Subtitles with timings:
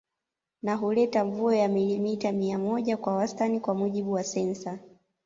[0.61, 4.79] Na huleta mvua ya milimita mia moja kwa wastani kwa mujibu wa sensa